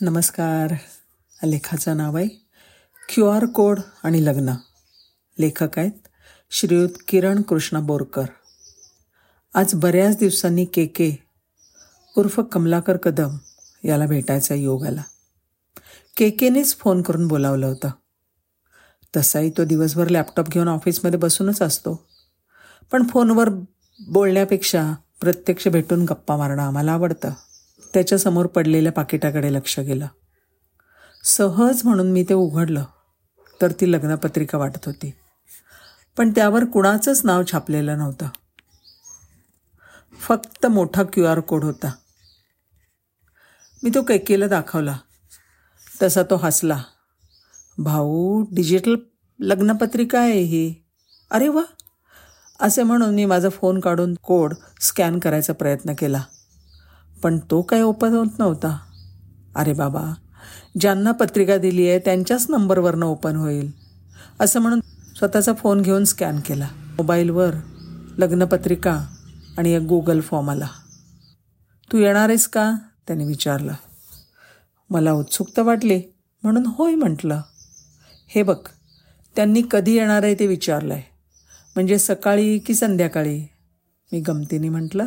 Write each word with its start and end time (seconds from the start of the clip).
नमस्कार. 0.00 0.74
लेखाचं 1.44 1.96
नाव 1.96 2.16
आहे 2.16 2.26
Q 3.08 3.26
R 3.26 3.46
code 3.46 3.80
आणि 4.02 4.24
लग्न. 4.24 4.50
लेखक 5.38 5.78
आहेत 5.78 5.92
श्रीयुत 6.50 6.88
किरण 7.08 7.42
कृष्ण 7.42 7.80
बोरकर. 7.80 8.24
आज 9.54 9.74
बऱ्याच 9.74 10.16
दिवसांनी 10.16 10.64
के 10.64 10.86
के 10.86 11.24
उर्फ 12.16 12.40
कमलाकर 12.52 12.96
कदम 12.96 13.36
याला 13.84 14.06
भेटायचा 14.06 14.54
योग 14.54 14.86
आला. 14.86 15.02
के 16.16 16.30
केनेच 16.30 16.76
फोन 16.76 17.02
करून 17.02 17.28
बोलावलं 17.28 17.66
होतं. 17.66 17.90
तसाही 19.16 19.50
तो 19.50 19.64
दिवसभर 19.64 20.08
लॅपटॉप 20.08 20.48
घेऊन 20.48 20.68
ऑफिसमध्ये 20.68 21.18
बसूनच 21.18 21.62
असतो. 21.62 22.06
पण 22.92 23.06
फोनवर 23.06 23.48
बोलण्यापेक्षा 24.06 24.92
प्रत्यक्ष 25.20 25.68
भेटून 25.68 26.04
गप्पा 26.04 26.36
मारणं 26.36 26.62
आम्हाला 26.62 26.92
आवडतं. 26.92 27.30
त्याच्यासमोर 27.94 28.46
पडलेल्या 28.46 28.92
पाकिटाकडे 28.92 29.52
लक्ष 29.52 29.80
गेलं. 29.80 30.06
सहज 31.24 31.80
म्हणून 31.84 32.12
मी 32.12 32.24
ते 32.28 32.34
उघडलं 32.34 32.84
तर 33.62 33.72
ती 33.72 33.92
लग्नपत्रिका 33.92 34.58
वाटत 34.58 34.86
होती. 34.86 35.14
पण 36.16 36.30
त्यावर 36.30 36.64
कुणाचंच 36.64 37.20
नाव 37.24 37.42
छापलेलं 37.52 37.98
नव्हतं. 37.98 38.28
फक्त 40.20 40.66
मोठा 40.66 41.02
क्यू 41.02 41.24
आर 41.24 41.40
कोड 41.40 41.64
होता. 41.64 41.92
मी 43.82 43.90
तो 43.94 44.02
कैकेला 44.02 44.46
दाखवला. 44.46 44.98
तसा 46.02 46.22
तो 46.22 46.36
हसला. 46.36 46.82
भाऊ 47.78 48.44
डिजिटल 48.52 48.94
लग्नपत्रिका 49.40 50.20
आहे 50.20 50.40
ही. 50.40 50.74
अरे 51.30 51.48
वा. 51.48 51.62
असे 52.60 52.82
म्हणून 52.82 53.14
मी 53.14 53.24
माझा 53.24 53.48
फोन 53.48 53.80
काढून 53.80 54.14
कोड 54.14 54.54
स्कॅन 54.80 55.18
करायचा 55.18 55.52
प्रयत्न 55.52 55.94
केला. 55.94 56.22
पण 57.22 57.38
तो 57.38 57.62
काय 57.62 57.82
ओपन 57.82 58.12
होत 58.12 58.38
नव्हता. 58.38 58.78
अरे 59.56 59.72
बाबा 59.72 60.14
ज्यांना 60.80 61.12
पत्रिका 61.12 61.56
दिली 61.56 61.88
आहे 61.88 61.98
त्यांच्याच 61.98 62.46
नंबरवरनं 62.48 63.06
ओपन 63.06 63.36
होईल. 63.36 63.70
असं 64.40 64.60
म्हणून 64.60 64.80
स्वतःचा 65.16 65.54
फोन 65.54 65.82
घेऊन 65.82 66.04
स्कॅन 66.04 66.40
केला. 66.40 66.68
मोबाईलवर 66.74 67.54
लग्नपत्रिका 68.18 69.06
आणि 69.58 69.70
एक 69.70 69.82
गुगल 69.82 70.20
फॉर्म 70.20 70.50
आला. 70.50 70.68
तू 71.92 71.98
येणार 71.98 72.28
आहेस 72.28 72.48
का? 72.48 72.74
त्याने 73.06 73.24
विचारलं. 73.24 73.72
मला 74.90 75.12
उत्सुकता 75.12 75.62
वाटली. 75.62 76.02
म्हणून 76.42 76.66
होय 76.66 76.94
म्हटलं. 76.94 77.40
हे 78.28 78.42
बघ 78.42 78.56
त्यांनी 79.36 79.62
कधी 79.70 79.92
येणार 79.92 80.22
आहे 80.22 80.34
ते 80.34 80.46
विचारलं 80.46 80.94
आहे 80.94 81.02
म्हणजे 81.74 81.98
सकाळी 81.98 82.58
की 82.58 82.74
संध्याकाळी? 82.74 83.40
मी 84.12 84.20
गमतीने 84.20 84.68
म्हटलं. 84.68 85.06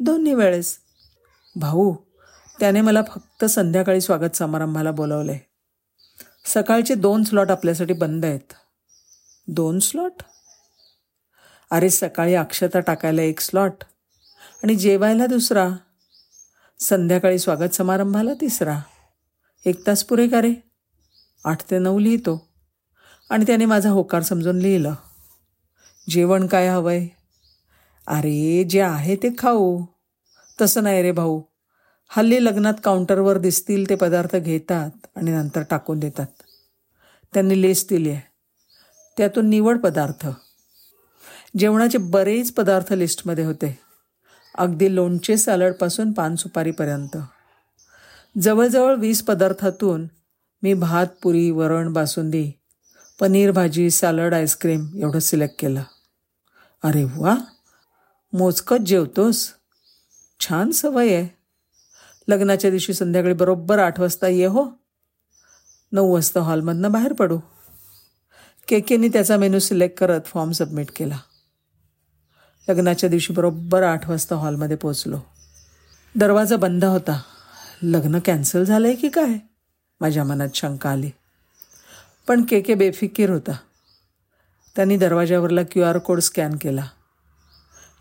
दोन्ही 0.00 0.34
वेळेस. 0.34 0.76
भाऊ 1.58 1.94
त्याने 2.60 2.80
मला 2.80 3.02
फक्त 3.02 3.44
संध्याकाळी 3.44 4.00
स्वागत 4.00 4.36
समारंभाला 4.36 4.90
बोलवलं. 4.90 5.32
आहे 5.32 5.40
सकाळचे 6.46 6.94
दोन 6.94 7.24
स्लॉट 7.24 7.50
आपल्यासाठी 7.50 7.94
बंद 7.94 8.24
आहेत. 8.24 8.52
दोन 9.48 9.78
स्लॉट 9.78 10.22
अरे 11.70 11.90
सकाळी 11.90 12.34
अक्षता 12.34 12.80
टाकायला 12.80 13.22
एक 13.22 13.40
स्लॉट 13.40 13.84
आणि 14.62 14.74
जेवायला 14.74 15.26
दुसरा. 15.26 15.68
संध्याकाळी 16.78 17.38
स्वागत 17.38 17.74
समारंभाला 17.74 18.34
तिसरा. 18.34 18.78
एक 19.64 19.86
तास 19.86 20.04
पुरे 20.04 20.28
का 20.28 20.40
रे? 20.40 20.54
आठ 21.44 21.62
ते 21.70 21.78
नऊ 21.78 21.98
लिहितो. 21.98 22.48
आणि 23.30 23.44
त्याने 23.46 23.64
माझा 23.64 23.90
होकार 23.90 24.22
समजून 24.22 24.58
लिहिलं. 24.58 24.94
जेवण 26.10 26.46
काय 26.46 26.68
हवंय? 26.68 27.08
अरे 28.06 28.64
जे 28.64 28.80
आहे 28.80 29.16
ते 29.16 29.28
खाऊ. 29.38 29.84
तसं 30.60 30.82
नाही 30.82 31.02
रे 31.02 31.12
भाऊ. 31.12 31.42
हल्ली 32.10 32.44
लग्नात 32.44 32.74
काउंटरवर 32.84 33.38
दिसतील 33.38 33.88
ते 33.88 33.94
पदार्थ 33.94 34.36
घेतात 34.36 34.90
आणि 35.16 35.30
नंतर 35.30 35.62
टाकून 35.70 35.98
देतात. 35.98 36.26
त्यांनी 37.34 37.62
लिस्ट 37.62 37.88
दिली 37.88 38.10
आहे. 38.10 38.20
त्यातून 39.16 39.46
निवड 39.46 39.78
पदार्थ. 39.78 40.26
जेवणाचे 41.58 41.98
बरेच 41.98 42.52
पदार्थ 42.52 42.92
लिस्टमध्ये 42.92 43.44
होते. 43.44 43.78
अगदी 44.58 44.94
लोणचे 44.94 45.36
सॅलडपासून 45.36 46.12
पानसुपारीपर्यंत 46.12 47.16
जवळजवळ 48.42 48.94
वीस 48.94 49.22
पदार्थातून 49.22 50.06
मी 50.62 50.74
भात 50.74 51.06
पुरी 51.22 51.50
वरण 51.50 51.92
बासुंदी 51.92 52.52
पनीर 53.20 53.50
भाजी 53.50 53.90
सॅलड 53.90 54.34
आईस्क्रीम 54.34 54.96
एवढं 54.96 55.18
सिलेक्ट 55.18 55.54
केलं. 55.58 55.82
अरे 56.82 57.04
वा! 57.04 57.36
मोजकत 58.32 58.76
जेवतोस. 58.76 59.52
छान 60.40 60.70
सवय 60.70 61.14
आहे. 61.14 61.37
लग्नाच्या 62.28 62.70
दिवशी 62.70 62.94
संध्याकाळी 62.94 63.34
बरोबर 63.34 63.78
आठ 63.78 64.00
वाजता 64.00 64.28
ये 64.28 64.46
हो. 64.46 64.68
नऊ 65.92 66.14
वाजता 66.14 66.40
हॉलमधनं 66.40 66.92
बाहेर 66.92 67.12
पडू. 67.12 67.38
केकेनी 68.68 69.08
त्याचा 69.08 69.36
मेनू 69.36 69.58
सिलेक्ट 69.58 69.98
करत 69.98 70.20
फॉर्म 70.26 70.50
सबमिट 70.50 70.86
केला. 70.96 71.18
लग्नाच्या 72.68 73.10
दिवशी 73.10 73.32
बरोबर 73.32 73.82
आठ 73.82 74.10
वाजता 74.10 74.36
हॉलमध्ये 74.36 74.76
पोचलो 74.76 75.20
दरवाजा 76.16 76.56
बंद 76.56 76.84
होता. 76.84 77.20
लग्न 77.82 78.18
कॅन्सल 78.18 78.64
झालं 78.64 78.86
आहे 78.86 78.96
की 78.96 79.08
काय? 79.08 79.38
माझ्या 80.00 80.24
मनात 80.24 80.48
शंका 80.54 80.90
आली. 80.90 81.10
पण 82.28 82.42
के 82.42 82.60
के 82.60 82.74
बेफिकीर 82.74 83.30
होता. 83.30 83.56
त्यांनी 84.76 84.96
दरवाजावरला 84.96 85.60
क्यू 85.62 85.82
आर 85.82 85.98
कोड 85.98 86.20
स्कॅन 86.20 86.56
केला. 86.60 86.86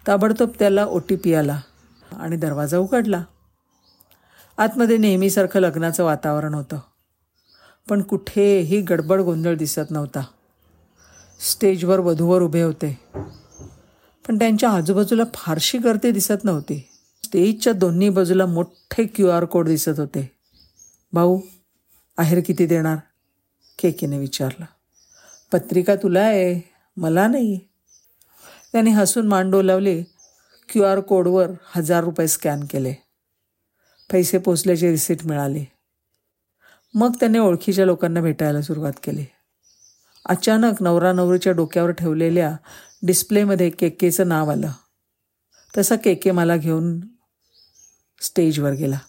ताबडतोब 0.08 0.50
त्याला 0.60 0.86
ओ 0.86 1.00
टी 1.00 1.16
पी 1.16 1.34
आला 1.34 1.62
आणि 2.12 2.36
दरवाजा 2.36 2.78
उघडला. 2.78 3.24
आतमध्ये 4.58 4.98
नेहमीसारखं 4.98 5.60
लग्नाचं 5.60 6.04
वातावरण 6.04 6.54
होतं. 6.54 6.80
पण 7.90 8.02
कुठेही 8.02 8.82
गडबड 8.82 9.22
गोंधळ 9.22 9.56
दिसत 9.56 9.92
नव्हता. 9.92 10.24
स्टेजवर 11.52 12.00
वधूवर 12.00 12.42
उभे 12.42 12.62
होते. 12.62 13.00
पण 14.28 14.40
त्यांच्या 14.40 14.70
आजूबाजूला 14.70 15.24
फारशी 15.34 15.78
गर्दी 15.78 16.12
दिसत 16.12 16.44
नव्हती. 16.44 16.90
स्टेजच्या 17.24 17.74
दोन्ही 17.74 18.10
बाजूला 18.10 18.46
मोठे 18.46 19.06
क्यू 19.06 19.28
आर 19.28 19.46
कोड 19.46 19.68
दिसत 19.68 20.00
होते. 20.00 20.32
भाऊ 21.14 21.42
आहेर 22.18 22.42
किती 22.46 22.66
देणार? 22.66 22.98
केकेने 23.80 24.18
विचारलं. 24.18 24.66
पत्रिका 25.52 25.96
तुला 25.96 26.22
आहे. 26.22 26.70
मला 26.98 27.28
नाही. 27.28 27.60
त्याने 28.72 28.90
हसून 28.90 29.28
मान 29.28 29.52
डोलावली 29.52 30.04
क्यू 30.70 30.84
आर 30.84 31.00
कोडवर 31.00 31.48
हजार 31.76 32.04
रुपये 32.04 32.28
स्कॅन 32.28 32.64
केले. 32.70 33.07
पैसे 34.12 34.38
पोचल्याची 34.38 34.90
रिसिट 34.90 35.26
मिळाली. 35.26 35.66
मग 36.94 37.16
त्याने 37.20 37.40
ओळखीच्या 37.40 37.86
लोकांना 37.86 38.22
भेटायला 38.22 38.62
सुरुवात 38.62 38.94
केली. 39.04 39.26
अचानक 40.26 40.82
नवरा 40.82 41.14
नवरीच्या 41.14 41.54
डोक्यावर 41.54 41.92
ठेवलेल्या 41.92 42.58
डिस्प्लेमध्ये 43.04 43.70
केकेचं 43.70 44.28
नाव 44.28 44.52
आलं. 44.52 44.72
तसा 45.78 45.96
केके 45.96 46.32
मला 46.32 46.58
घेऊन 46.58 47.00
स्टेजवर 48.22 48.72
गेला. 48.72 49.00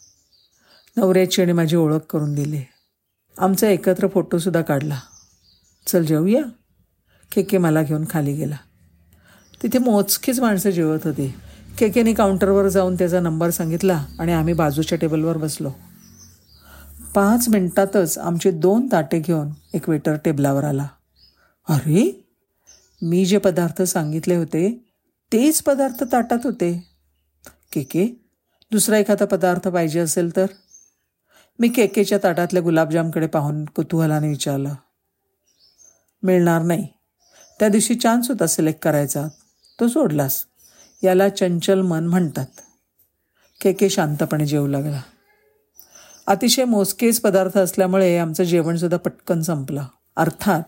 नवऱ्याची 0.96 1.42
आणि 1.42 1.52
माझी 1.52 1.76
ओळख 1.76 1.98
करून 1.98 2.34
दिली. 2.34 2.62
आमचा 3.38 3.68
एकत्र 3.68 4.08
फोटोसुद्धा 4.08 4.62
काढला. 4.62 5.00
चल 5.86 6.04
जेऊया. 6.04 6.42
केके 7.32 7.58
मला 7.58 7.82
घेऊन 7.82 8.04
खाली 8.10 8.34
गेला. 8.34 8.56
तिथे 9.62 9.78
मोजकीच 9.78 10.40
माणसं 10.40 10.70
जेवत 10.70 10.98
होती. 11.04 11.34
केकेने 11.78 12.14
काउंटरवर 12.14 12.68
जाऊन 12.68 12.94
त्याचा 12.94 13.20
नंबर 13.20 13.50
सांगितला 13.50 14.06
आणि 14.18 14.32
आम्ही 14.32 14.54
बाजूच्या 14.54 14.98
टेबलवर 14.98 15.36
बसलो. 15.36 15.70
पाच 17.14 17.48
मिनिटातच 17.48 18.18
आमचे 18.18 18.50
दोन 18.50 18.88
ताटे 18.92 19.20
घेऊन 19.20 19.48
एक 19.74 19.88
वेटर 19.88 20.16
टेबलावर 20.24 20.64
आला. 20.64 20.86
अरे 21.68 22.28
मी 23.02 23.24
जे 23.24 23.38
पदार्थ 23.38 23.82
सांगितले 23.82 24.34
होते 24.34 24.84
तेच 25.32 25.62
पदार्थ 25.62 26.04
ताटात 26.12 26.38
होते. 26.44 26.88
के 27.72 27.82
के 27.82 28.26
दुसरा 28.72 28.98
एखादा 28.98 29.24
पदार्थ 29.24 29.68
पाहिजे 29.68 30.00
असेल 30.00 30.36
तर? 30.36 30.46
मी 31.58 31.68
केकेच्या 31.68 32.18
ताटातल्या 32.22 32.62
गुलाबजामकडे 32.62 33.26
पाहून 33.26 33.64
कुतूहलाने 33.64 34.28
विचारलं. 34.28 34.74
मिळणार 36.22 36.62
नाही. 36.62 36.88
त्या 37.60 37.68
दिवशी 37.68 37.94
चान्स 37.94 38.28
होता 38.28 38.46
सिलेक्ट 38.46 38.80
करायचा. 38.80 39.26
तो 39.80 39.88
सोडलास. 39.88 40.44
याला 41.02 41.28
चंचल 41.28 41.80
मन 41.80 42.06
म्हणतात. 42.06 42.46
के 43.60 43.72
के 43.72 43.88
शांतपणे 43.90 44.46
जेवू 44.46 44.66
लागला. 44.66 45.00
अतिशय 46.26 46.64
मोजकेच 46.64 47.20
पदार्थ 47.20 47.58
असल्यामुळे 47.58 48.16
आमचं 48.18 48.44
जेवणसुद्धा 48.44 48.96
पटकन 48.96 49.40
संपलं. 49.40 49.84
अर्थात 50.16 50.62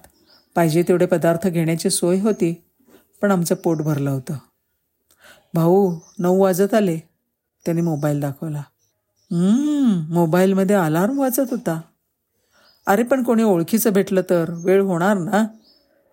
पाहिजे 0.56 0.82
तेवढे 0.82 1.06
पदार्थ 1.06 1.46
घेण्याची 1.48 1.90
सोय 1.90 2.20
होती 2.20 2.64
पण 3.22 3.30
आमचं 3.30 3.54
पोट 3.54 3.78
भरलं 3.78 4.10
होतं. 4.10 4.36
भाऊ 5.54 5.98
नऊ 6.18 6.42
वाजत 6.42 6.74
आले. 6.74 6.98
त्याने 7.64 7.80
मोबाईल 7.80 8.20
दाखवला. 8.20 8.62
मोबाईलमध्ये 10.10 10.76
अलार्म 10.76 11.18
वाजत 11.18 11.50
होता. 11.50 11.80
अरे 12.86 13.02
पण 13.02 13.22
कोणी 13.22 13.42
ओळखीचं 13.42 13.92
भेटलं 13.92 14.20
तर? 14.30 14.44
वेळ 14.64 14.82
होणार 14.82 15.16
ना? 15.16 15.44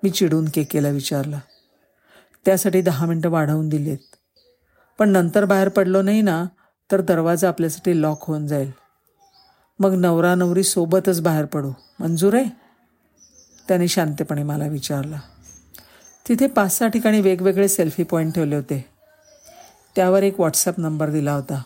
मी 0.04 0.10
चिडून 0.10 0.50
केकेला 0.54 0.90
विचारलं. 0.90 1.40
त्यासाठी 2.48 2.82
दहा 2.82 3.06
मिनटं 3.06 3.30
वाढवून 3.30 3.70
दिलीत. 3.70 3.98
पण 5.00 5.10
नंतर 5.10 5.46
बाहेर 5.46 5.70
पडलो 5.70 6.02
नाही 6.02 6.22
ना 6.22 6.46
तर 6.92 7.02
दरवाजा 7.02 7.48
आपल्यासाठी 7.48 8.02
लॉक 8.02 8.24
होऊन 8.24 8.48
जाईल. 8.48 8.72
मग 9.80 9.94
नवरा 9.94 10.36
नवरी 10.36 10.64
सोबतच 10.64 11.22
बाहेर 11.22 11.46
पडू. 11.46 11.72
मंजूर 12.00 12.34
आहे? 12.34 12.46
त्याने 13.68 13.88
शांतपणे 13.88 14.44
मला 14.44 14.68
विचारलं. 14.68 15.18
तिथे 16.30 16.48
पाच 16.48 16.78
सहा 16.78 16.88
ठिकाणी 16.88 17.22
वेगवेगळे 17.22 17.68
सेल्फी 17.68 18.04
पॉईंट 18.04 18.36
ठेवले 18.36 18.56
होते. 18.56 18.86
त्यावर 19.96 20.24
एक 20.24 20.40
व्हॉट्सअप 20.40 20.80
नंबर 20.80 21.10
दिला 21.10 21.34
होता. 21.34 21.62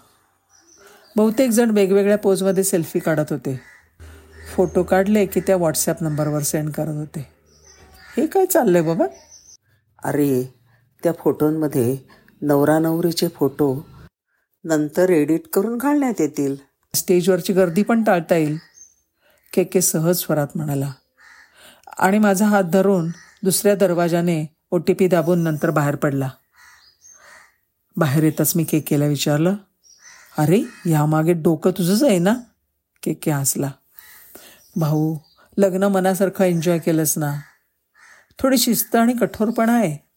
बहुतेक 1.16 1.50
जण 1.50 1.70
वेगवेगळ्या 1.70 2.18
पोजमध्ये 2.18 2.64
सेल्फी 2.64 3.00
काढत 3.00 3.26
होते. 3.30 3.62
फोटो 4.56 4.84
काढले 4.84 5.26
की 5.26 5.40
त्या 5.40 5.56
व्हॉट्सॲप 5.56 6.04
नंबरवर 6.04 6.42
सेंड 6.42 6.72
करत 6.72 6.96
होते. 6.96 7.28
हे 8.18 8.28
काय 8.28 8.46
चाललं 8.46 8.78
आहे 8.78 8.88
बाबा? 8.88 9.06
अरे 10.04 10.61
त्या 11.04 11.12
फोटोंमध्ये 11.20 11.98
नवरा 12.42 12.80
नवरीचे 12.80 13.28
फोटो 13.28 13.86
नंतर 14.64 15.10
एडिट 15.10 15.48
करून 15.54 15.78
घालण्यात 15.78 16.22
येतील. 16.22 16.56
स्टेजवरची 16.94 17.54
गर्दी 17.54 17.84
पण 17.84 18.04
टाळता 18.04 18.36
येईल. 18.36 18.58
के 19.54 19.64
के 19.64 19.82
सहज 19.82 20.16
स्वरात 20.16 20.48
म्हणाला. 20.56 20.92
आणि 22.00 22.20
माझा 22.20 22.46
हात 22.46 22.64
धरून 22.64 23.10
दुसऱ्या 23.44 23.76
दरवाजाने 23.76 24.46
ओ 24.72 24.78
टी 24.78 24.94
पी 24.94 25.08
दाबून 25.08 25.40
नंतर 25.40 25.70
बाहेर 25.70 25.96
पडला. 25.96 26.30
बाहेर 27.96 28.24
येताच 28.24 28.56
मी 28.56 28.64
के 28.64 28.80
केला 28.80 29.06
विचारलं 29.06 29.56
अरे 30.38 30.64
यामागे 30.86 31.34
डोकं 31.34 31.72
तुझंच 31.72 32.04
आहे 32.04 32.20
ना? 32.20 32.34
के 33.04 33.14
के 33.14 33.32
हसला. 33.32 33.72
भाऊ 34.76 35.18
लग्न 35.58 35.84
मनासारखं 35.84 36.46
एन्जॉय 36.46 36.80
केलंस 36.80 37.18
ना. 37.18 37.40
थोडी 38.40 38.58
शिस्त 38.58 38.96
आणि 38.96 39.14
कठोरपणा 39.22 39.74
आहे. 39.74 40.11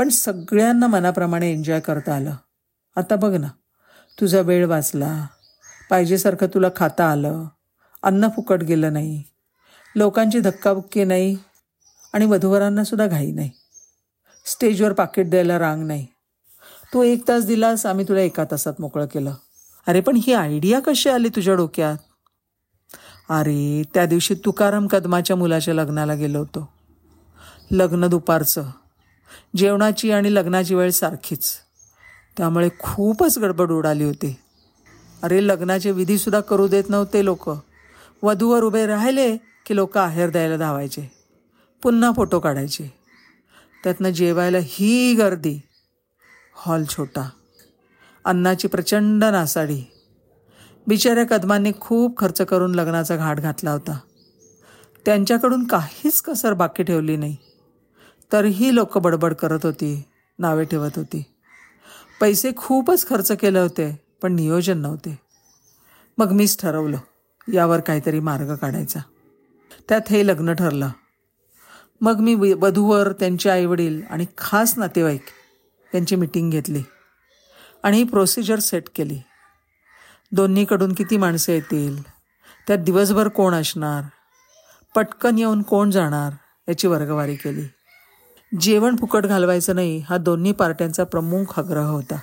पण 0.00 0.08
सगळ्यांना 0.08 0.86
मनाप्रमाणे 0.86 1.52
एन्जॉय 1.52 1.80
करता 1.80 2.14
आलं. 2.16 2.34
आता 2.96 3.16
बघ 3.16 3.34
ना 3.34 3.46
तुझा 4.20 4.40
वेळ 4.40 4.66
वाचला 4.66 5.26
पाहिजेसारखं 5.90 6.46
तुला 6.46 6.68
खाता 6.76 7.10
आलं 7.10 7.44
अन्न 8.02 8.28
फुकट 8.28 8.62
गेलं 8.62 8.92
नाही 8.92 9.22
लोकांची 9.96 10.40
धक्काबुक्की 10.40 11.04
नाही 11.04 11.36
आणि 12.12 12.26
वधूवरांना 12.26 12.84
सुद्धा 12.84 13.06
घाई 13.06 13.32
नाही. 13.32 13.50
स्टेजवर 14.46 14.92
पाकिट 14.92 15.30
द्यायला 15.30 15.58
रांग 15.58 15.86
नाही. 15.86 16.06
तू 16.94 17.02
एक 17.02 17.28
तास 17.28 17.46
दिलास 17.46 17.86
आम्ही 17.86 18.08
तुला 18.08 18.20
एका 18.20 18.44
तासात 18.44 18.74
मोकळं 18.78 19.06
केलं. 19.06 19.34
अरे 19.86 20.00
पण 20.00 20.16
ही 20.16 20.32
आयडिया 20.32 20.80
कशी 20.80 21.08
आली 21.08 21.28
तुझ्या 21.28 21.54
डोक्यात? 21.54 21.96
अरे 23.28 23.82
त्या 23.94 24.06
दिवशी 24.06 24.34
तुकाराम 24.34 24.86
कदमाच्या 24.86 25.36
मुलाच्या 25.36 25.74
लग्नाला 25.74 26.14
गेलो 26.14 26.38
होतो. 26.38 26.68
लग्न 27.70 28.06
दुपारचं. 28.06 28.70
जेवणाची 29.56 30.10
आणि 30.10 30.34
लग्नाची 30.34 30.74
वेळ 30.74 30.90
सारखीच. 30.90 31.52
त्यामुळे 32.36 32.68
खूपच 32.78 33.38
गडबड 33.38 33.70
उडाली 33.70 34.04
होती. 34.04 34.36
अरे 35.22 35.46
लग्नाचे 35.46 35.90
विधीसुद्धा 35.90 36.40
करू 36.40 36.68
देत 36.68 36.84
नव्हते 36.88 37.24
लोक. 37.24 37.50
वधूवर 38.22 38.62
उभे 38.62 38.86
राहिले 38.86 39.36
की 39.36 39.76
लोक 39.76 39.98
आहेर 39.98 40.30
द्यायला 40.30 40.56
धावायचे. 40.56 41.12
पुन्हा 41.82 42.12
फोटो 42.16 42.40
काढायचे. 42.40 42.94
त्यातनं 43.84 44.08
जेवायला 44.08 44.58
ही 44.62 45.14
गर्दी. 45.14 45.60
हॉल 46.54 46.84
छोटा. 46.84 47.30
अन्नाची 48.24 48.68
प्रचंड 48.68 49.24
नासाडी. 49.24 49.82
बिचाऱ्या 50.86 51.24
कदमांनी 51.24 51.72
खूप 51.80 52.18
खर्च 52.18 52.40
करून 52.40 52.74
लग्नाचा 52.74 53.16
घाट 53.16 53.40
घातला 53.40 53.70
होता. 53.70 53.98
त्यांच्याकडून 55.04 55.66
काहीच 55.66 56.22
कसर 56.22 56.52
बाकी 56.52 56.82
ठेवली 56.82 57.16
नाही. 57.16 57.36
तरीही 58.32 58.74
लोक 58.74 58.98
बडबड 58.98 59.34
करत 59.34 59.58
होती 59.62 60.04
नावे 60.38 60.64
ठेवत 60.64 60.90
होती. 60.96 61.24
पैसे 62.20 62.52
खूपच 62.56 63.08
खर्च 63.08 63.32
केले 63.32 63.58
होते 63.58 64.00
पण 64.22 64.32
नियोजन 64.32 64.78
नव्हते. 64.78 65.18
मग 66.18 66.32
मीच 66.32 66.60
ठरवलं 66.60 66.98
यावर 67.52 67.80
काहीतरी 67.80 68.20
मार्ग 68.20 68.54
काढायचा. 68.54 69.00
त्यात 69.88 70.00
हे 70.10 70.26
लग्न 70.26 70.54
ठरलं. 70.54 70.88
मग 72.00 72.16
मी 72.20 72.34
वधूवर 72.34 73.12
त्यांचे 73.12 73.50
आईवडील 73.50 74.02
आणि 74.10 74.26
खास 74.38 74.78
नातेवाईक 74.78 75.24
यांची 75.94 76.16
मिटिंग 76.16 76.50
घेतली 76.50 76.82
आणि 77.82 77.96
ही 77.96 78.04
प्रोसिजर 78.04 78.58
सेट 78.58 78.84
केली. 78.94 79.20
दोन्हीकडून 80.32 80.92
किती 80.92 81.16
माणसं 81.16 81.52
येतील 81.52 82.02
त्यात 82.66 82.78
दिवसभर 82.78 83.28
कोण 83.28 83.54
असणार 83.54 84.02
पटकन 84.94 85.38
येऊन 85.38 85.62
कोण 85.62 85.90
जाणार 85.90 86.32
याची 86.68 86.86
वर्गवारी 86.86 87.34
केली. 87.34 87.68
जेवण 88.58 88.96
फुकट 88.96 89.26
घालवायचं 89.26 89.74
नाही 89.74 89.98
हा 90.08 90.16
दोन्ही 90.16 90.52
पार्ट्यांचा 90.52 91.04
प्रमुख 91.04 91.58
आग्रह 91.58 91.86
होता. 91.86 92.18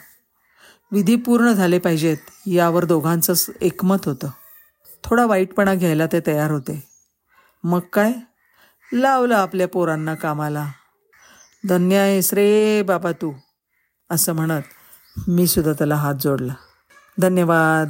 विधी 0.91 1.15
पूर्ण 1.15 1.51
झाले 1.51 1.79
पाहिजेत 1.79 2.17
यावर 2.47 2.85
दोघांचंच 2.85 3.49
एकमत 3.61 3.97
होतं. 4.05 4.29
थोडा 5.03 5.25
वाईटपणा 5.25 5.75
घ्यायला 5.75 6.05
ते 6.05 6.19
तयार 6.27 6.51
होते. 6.51 6.83
मग 7.63 7.79
काय? 7.93 8.13
लावलं 8.93 9.35
आपल्या 9.35 9.67
पोरांना 9.67 10.15
कामाला. 10.15 10.67
धन्य 11.69 11.97
आहेस 11.97 12.33
रे 12.33 12.81
बाबा 12.81 13.11
तू 13.11 13.33
असं 14.09 14.33
म्हणत 14.33 14.61
मी 15.27 15.47
सुद्धा 15.47 15.73
त्याला 15.73 15.95
हात 15.95 16.15
जोडला. 16.15 16.53
धन्यवाद. 17.21 17.89